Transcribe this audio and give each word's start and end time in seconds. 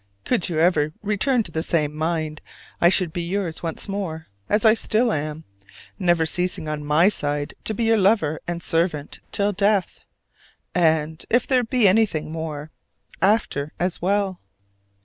Could 0.25 0.49
you 0.49 0.57
ever 0.57 0.93
return 1.03 1.43
to 1.43 1.51
the 1.51 1.61
same 1.61 1.95
mind, 1.95 2.41
I 2.81 2.89
should 2.89 3.13
be 3.13 3.21
yours 3.21 3.61
once 3.61 3.87
more 3.87 4.25
as 4.49 4.65
I 4.65 4.73
still 4.73 5.13
am; 5.13 5.43
never 5.99 6.25
ceasing 6.25 6.67
on 6.67 6.83
my 6.83 7.07
side 7.07 7.53
to 7.65 7.75
be 7.75 7.83
your 7.83 7.99
lover 7.99 8.39
and 8.47 8.63
servant 8.63 9.19
till 9.31 9.51
death, 9.51 9.99
and 10.73 11.23
if 11.29 11.45
there 11.45 11.63
be 11.63 11.87
anything 11.87 12.31
more 12.31 12.71
after 13.21 13.73
as 13.79 14.01
well. 14.01 14.39